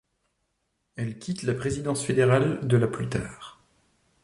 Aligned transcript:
Elle 0.95 1.19
quitte 1.19 1.43
la 1.43 1.53
présidence 1.53 2.03
fédérale 2.03 2.67
de 2.67 2.75
la 2.75 2.87
plus 2.87 3.07
tard. 3.07 3.61